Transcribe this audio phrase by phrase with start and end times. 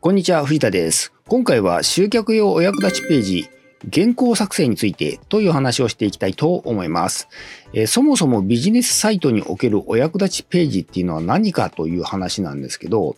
[0.00, 1.12] こんにちは、藤田です。
[1.28, 3.48] 今回は集客用お役立ちページ、
[3.92, 7.28] 原稿作成についてという話をしていきたいと思います。
[7.72, 13.16] えそもそもビジネスサイトにおけるお役立ちページっていうのは何かという話なんですけど、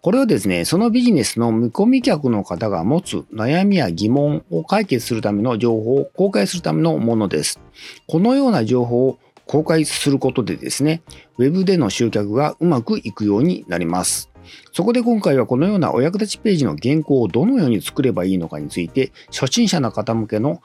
[0.00, 7.60] これはですね、そのビジネスの見込み客の方が持つ悩みや疑問を解決するための情報を公開するためのものです。
[8.06, 11.02] このような情報を公開することでですね、
[11.38, 14.30] ウェブでの集客がうまくいくようになります。
[14.72, 20.62] そこで今回はこのようなお役立ちページの原稿をどのように作ればいいのかについて、初心者の方向けの、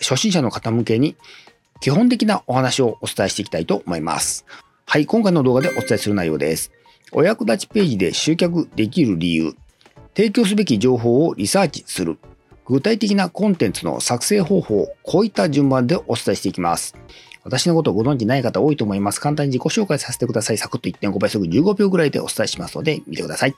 [0.00, 1.16] 初心者の方向けに
[1.80, 4.44] 基本的なお話をお伝えしていきたいと思います。
[4.86, 6.72] はい、今回の動画でお伝えする内容です。
[7.12, 9.54] お役立ちページで集客できる理由、
[10.14, 12.18] 提供すべき情報をリサーチする、
[12.66, 16.94] 具体的なコンテンツの作成方法、こういった順番でお伝えしていきます。
[17.44, 19.20] 私のことをご存知ない方多いと思います。
[19.20, 20.58] 簡単に自己紹介させてください。
[20.58, 23.54] サクッと1.5倍速15秒ぐらいでお伝えしますので、見てください。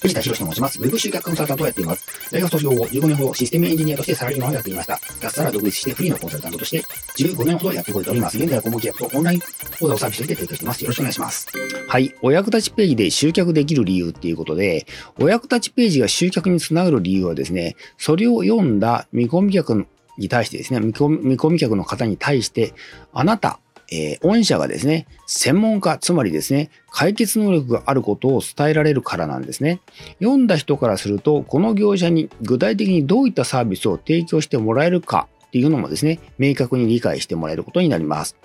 [0.00, 0.80] 藤田博と申します。
[0.80, 2.30] ウェブ集客コンサルタントをやっています。
[2.30, 5.00] 大学卒業後、15年ほどシステムエンジニアとしてサラリーマンをやっていました。
[5.20, 6.82] 脱サラ独立してフリーのコンサルタントとして
[7.16, 8.38] 15年ほどやってこれております。
[8.38, 9.40] 現在は顧問契約とオンライン
[9.80, 10.80] 講座をサービスして提供しています。
[10.82, 11.48] よろしくお願いします。
[11.88, 12.14] はい。
[12.22, 14.86] お役立ちページで集客できる理由っていうことで、
[15.18, 19.86] お役立ちページが集客につながる理由はですね、それを読んだ見込み客の
[20.18, 22.72] に対してですね、見込み客の方に対して、
[23.12, 23.58] あなた、
[23.90, 29.80] えー御社がですね、専門家、つまりですね、解決能力があることを伝えられるからなんですね。
[30.18, 38.36] 読んだ人からすると、この業者に具体的にどういったサービスを提供してもらえるかっていうのもですね、明確に理解してもらえることになります。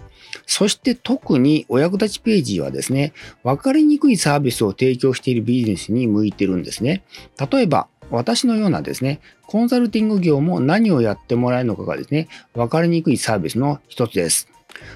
[0.46, 3.14] そして特にお役立ちページはですね、
[3.44, 7.04] 分かりにくいサービスを提供しているビジネスに向いてるんですね。
[7.52, 14.48] 例えば、私のようなですね、コンサルティング業も何をやってもらえるのかがですね、分かりにくいサービスの一つです。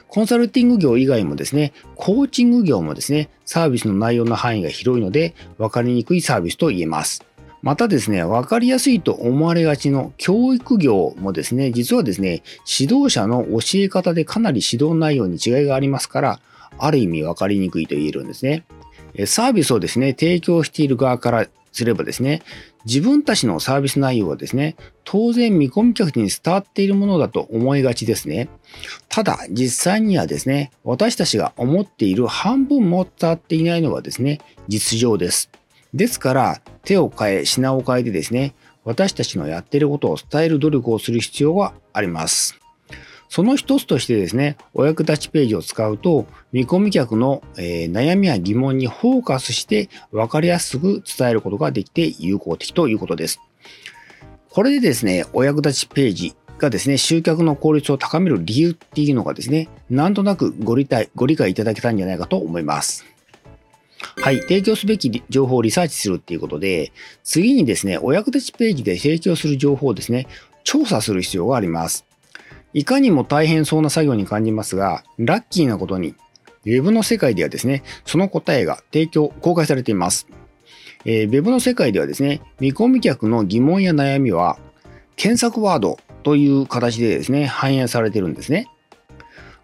[0.08, 7.24] コンサルティング業以外もですね、コーチング業もですね、サービスの内容の範囲が広いので、分かりにくいサービスと言えます。
[7.62, 12.44] またですね、分かりやすいと思われがちの教育業もですね、実はですね、
[12.80, 16.40] 指導者の教え方でかなり指導内容に違いがありますから、
[16.78, 18.66] ある意味分かりにくいと言えるんですね。
[19.26, 22.42] サービスをですね、提供している側からすればですね、
[22.86, 28.48] 自分たちのサービス内容はですね、当然見込み客に伝わっているものだと思いがちですね。
[29.10, 35.50] ただ、実際にはですね、私たちが思っている半分も伝わっていないのはですね、実情です。
[35.94, 38.56] ですから、手を変え、品を変えてですね、
[38.86, 42.65] 私たちのやっていることを伝える努力をする必要があります。
[43.36, 53.42] その一つとしてですね、お役立ちページを使うと、見込み客の、えー悩みや疑問にフォーカスして分かりやすく伝えることができて有効的ということです。
[54.50, 63.04] これでですね、お役立ちページがですね、集客の効率を高める理由っていうのがですね、なんとなくご理解ご理解いただけたんじゃないかと思います。
[64.16, 64.40] はい。
[64.44, 66.94] 提供すべき情報をリサーチするっていうことで、
[67.26, 70.26] 次にですね、お役立ちページで提供する情報をですね、
[70.64, 72.06] 調査する必要があります。
[72.76, 76.14] いかにも大変そうな作業に感じますが、ラッキーなことに、
[76.66, 80.28] Web の世界ではですね、その答えが提供、公開されています。
[81.06, 84.60] えー Web の世界ではですね、見込み客の疑問や悩みは、
[85.16, 88.68] 検索ワードという形でですね、反映されてるんですね。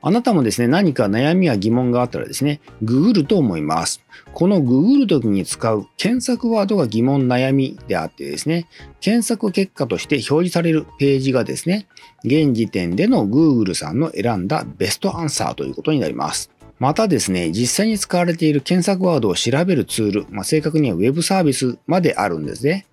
[0.04, 4.02] あなたもですね、何か悩みや疑問があったらですね、ググると思います。
[4.34, 8.68] このググるときに使う検索ワードが疑問悩みであってですね、
[9.00, 11.88] 検索結果として表示されるページがですね、
[12.24, 16.50] 現時点での Google さんの選んだベストアンサーということになります。
[16.80, 22.88] またですね、実際に使われている検索ワードを調べるツール、まあ、正確には Web サービスまであるんですね。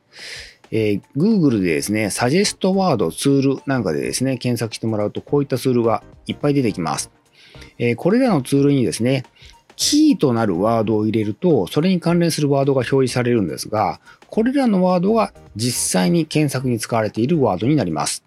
[0.70, 7.10] えー Google でですね、サジェストワードツールなんかでですね、検索してもらうとこういったツールがいっぱい出てきます。
[7.78, 9.24] えーこれらのツールにですね、
[9.76, 18.24] キーとなるワードを入れると、それに関連するワードが表示されるんですが、これらのワードが実際に検索に使われているワードになります。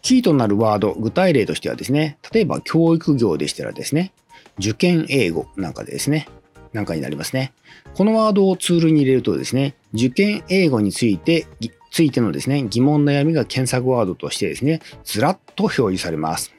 [0.00, 4.12] キーとなるワード、具体例としてはですね、例えば教育業でしたらですね、
[4.58, 6.28] 受験英語なんかでですね、
[6.76, 7.54] なんかになりますね。
[7.94, 11.46] このワードをツールに入れるとですね、受験英語について、
[11.90, 16.54] ついてのですね、疑問悩みが検索ワードとしてですね、ずらっと表示されます。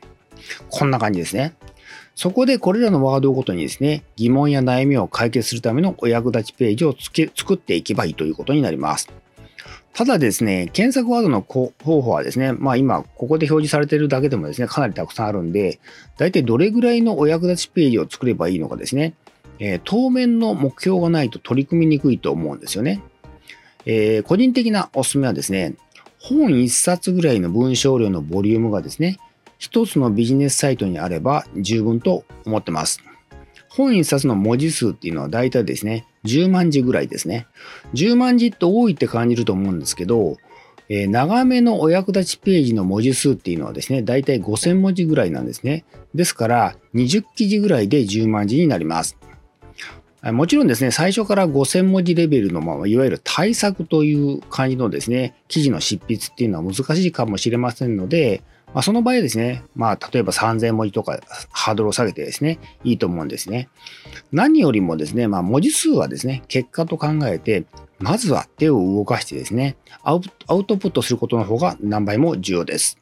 [0.69, 1.53] こんな感じですね。
[2.15, 9.07] そこでこれらのワードごとにですね、疑問や悩みを解決するためのお役立ちページをつけ作っていけばいいということになります。
[9.93, 15.79] ただですね、検索ワードの方法はですね、まあ今、ここで表示されているだけでもですね、かなりたくさんあるんで、
[16.17, 19.13] 大体どれぐらいのお役立ちページを作ればいいのかですね、
[19.59, 23.01] えー当面の目標がないと取り組みにくいと思うんですよね。
[23.86, 25.75] えー個人的なおすすめはですね、
[26.19, 29.19] 本1冊ぐらいの文章量のボリュームがですね、
[29.57, 33.01] 一つのビジネスサイトにあれば十分と思ってます。
[33.69, 37.48] 本1冊の文字数っていうのは大体ですね、10万字ぐらいですね。
[37.94, 40.38] 10万字って多いって感じると思うんですけど、
[40.89, 45.86] えー、長めのお役立ちページの文字数っていうのはですね、だいたい5000文字ぐらいなんですね。
[46.15, 49.18] ですから、20記事ぐらいで10万字になります。
[50.23, 58.41] もちろんですね、最初から5000文字レベルの、まあ、いわゆる対策という感じのですね、記事の執筆っていうのは難しいかもしれませんので、
[58.73, 61.19] まあ、その場合ですね、まあ、例えば3000文字とか
[61.51, 63.69] ハードルを下げてですね、いいと思うんですね。
[64.31, 67.65] 何よりもですね、まあ、文字数はですね、結果と考えて、
[67.99, 70.21] まずは手を動かしてですね、アウ
[70.65, 72.97] トプットすることの方が何倍も重要です。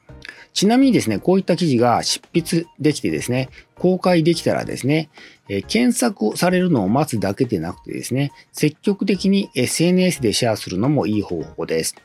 [0.53, 5.09] ちなみにですね、こういった記事が執筆できてですね、公開できたらですね、
[5.49, 11.95] え検索されるのを待つだけでなくてですね、積極的に SNS でシェアするのもいい方法です。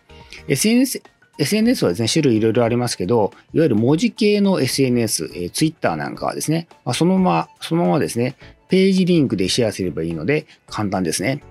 [0.49, 1.03] SNS,
[1.39, 8.37] SNS はですね、種類いろいろありますけど、いわゆる文字系の SNS、えー、Twitter なんかはですね、まあ、そのまま、そのままですね、
[8.69, 11.43] ページリンクでシェアすればいいので簡単ですね。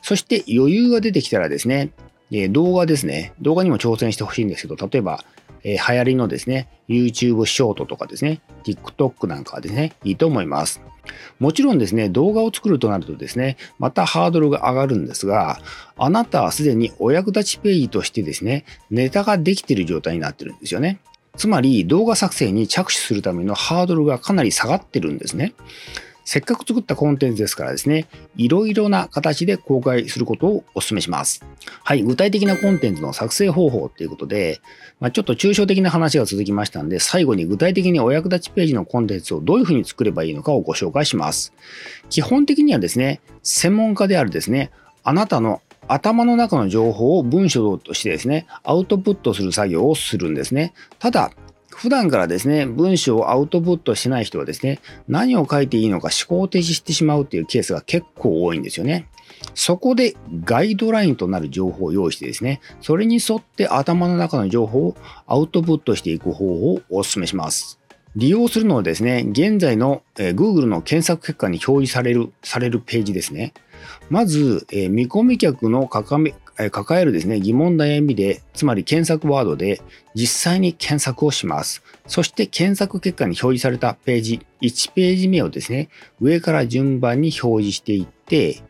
[0.00, 1.90] そして余裕が出てきたらですね、
[2.30, 5.24] えー、動画ですね、動画にも挑戦してほしいんですけど、例えば、
[5.64, 10.80] えー、流行りのですね、YouTube ショートとかですね、TikTok なんかはですね、いいと思います。
[11.40, 15.60] もちろんですね、動画を作るとなるとですね、またハードルが上がるんですが、
[15.96, 21.00] あなたはすでにお役立ちページとしてですね、ネタができている状態になってるんですよね。
[21.36, 25.54] つまり動画作成に着手するためのハードルがかなり下がってるんですね。
[26.24, 31.44] せっかく作ったコンテンツですからですね、いろいろな形で公開することをお勧めします。
[31.82, 34.60] はい、具体的なコンテンツの作成方法ということで、
[35.00, 41.52] まあ、ちょっと抽象的な話が続きましたんで、最後に具体的にお役立ちページのコンテンツをどういうふうに作ればいいのかをご紹介します。
[42.08, 44.70] 基本的にはですね、専門家であるですね、
[45.04, 50.72] あなたの頭の中の情報を文章としてですね、アウトプットする作業をするんですね。
[50.98, 51.32] ただ、
[51.76, 59.08] 普段からですね、文章をアウトプットしない人はですね、何を書いていいのか思考停止してしまうっていうケースが結構多いんですよね。
[59.54, 60.14] そこで
[60.44, 64.96] ガイドラインとなる情報を用意してですね、それに沿って頭の中の情報を
[65.26, 67.78] アウトプットしていく方法をお勧めします。
[68.14, 73.54] 利用するのはですね、現在の、え Google の検索結果に表示される、されるページですね。
[74.10, 75.88] まず、え見込み客の
[76.70, 79.80] 抱えるですね、疑問悩みで、つまり検索ワードで
[80.14, 81.82] 実際に検索をします。
[82.06, 85.88] そして検索結果に表示されたページ、1ページ目をですね、
[86.20, 88.62] 上から順番に表示していって、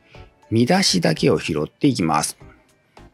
[0.50, 2.36] 見出しだけを拾っていきます。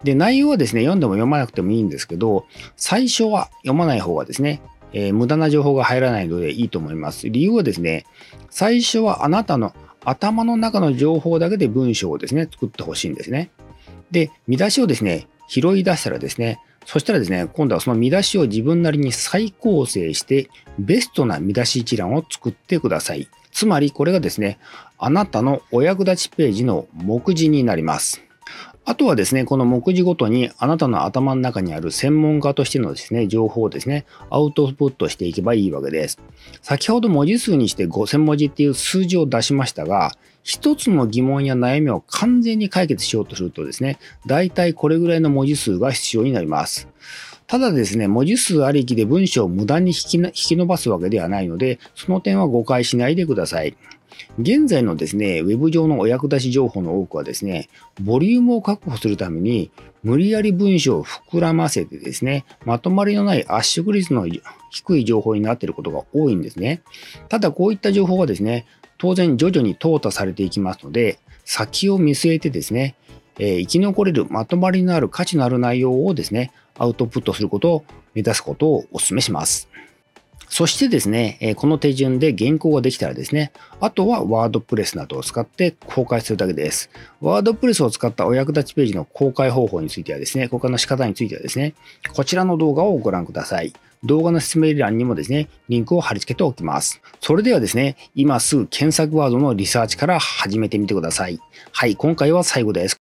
[0.02, 2.46] で、内容はですね、読んでも読まなくてもいいんですけど、
[2.76, 4.60] 最初は読まない方がですね、
[4.92, 7.28] えー、無駄な情報が入らないのでいいと思います。
[7.28, 8.04] 理由はですね、
[8.50, 9.74] 最初はあなたの
[10.04, 13.50] 頭の中の情報だけで文章をですね、作ってほしいんですね。
[14.10, 23.28] で、見出しをですね、拾い出したらですね、そしたらですね、今度はその見出しを自分なりに再構成して、ベストな見出し一覧を作ってください。
[23.52, 24.58] つまりこれがですね、
[24.99, 28.27] あなたのお役立ちページの目次になります。
[28.88, 36.19] あとはですね、この目次ごとにあなたの頭の中にある専門家としてのですね、情報をですね、アウトプットしていけばいいわけです。
[36.62, 40.12] 先ほど文字数にして5000文字っていう数字を出しましたが、
[40.43, 46.88] 一つの疑問や悩みを完全に解決しようとするとですね、大体これぐらいの文字数が必要になります。
[47.48, 53.74] ただですね、文字数ありきで文章を無駄に引き引き伸ばすわけではないので、その点は誤解しないでください。
[54.38, 57.70] 現在のですね、ウェブ上のお役立ち情報の多くはですね、
[58.02, 59.70] ボリュームを確保するために、
[60.02, 64.26] 無理やり文章を膨らませてですね、まとまりのない圧縮率の
[64.70, 66.82] 低い情報になっていることが多いんですね。
[67.31, 68.67] ただこういった情報はですね、
[68.98, 72.94] 当然徐々に淘汰されていきますので、先を見据えてですね、
[73.38, 79.69] えー、生き残れるまとまりのある価値のある内容をですね、アウトプットすることを目指すことをお勧めします。
[80.51, 86.89] そしてですね、この手順で原稿ができたらですね、あとはワードプレスなどを使って公開するだけです。
[87.20, 91.75] ワードプレスを使ったお役立ちページの公開方法についてはですね、公開の仕方についてはですね、
[92.15, 93.75] こちらの動画をご覧ください。
[94.05, 97.03] 動画の説明欄にもですね、リンクを貼り付けておきます。
[97.20, 101.39] それではですね、今すぐ検索ワードのリサーチから始めてみてください。
[101.73, 102.97] はい、今回は最後です。